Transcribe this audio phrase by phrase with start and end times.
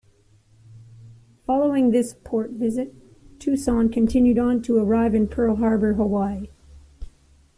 [1.45, 2.91] Following this port visit,
[3.39, 6.47] "Tucson" continued on to arrive in Pearl Harbor, Hawaii.